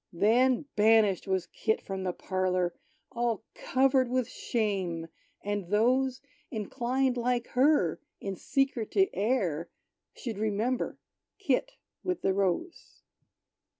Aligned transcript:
Then, 0.11 0.65
banished 0.75 1.27
was 1.27 1.45
Kit 1.45 1.79
from 1.79 2.01
the 2.01 2.11
parlor, 2.11 2.73
All 3.11 3.43
covered 3.53 4.09
with 4.09 4.27
shame! 4.27 5.09
And 5.43 5.67
those 5.67 6.21
Inclined, 6.49 7.17
like 7.17 7.49
her, 7.49 7.99
in 8.19 8.35
secret 8.35 8.89
to 8.93 9.13
err, 9.15 9.69
Should 10.15 10.39
remember 10.39 10.97
Kit 11.37 11.73
with 12.03 12.23
the 12.23 12.33
Rose. 12.33 13.03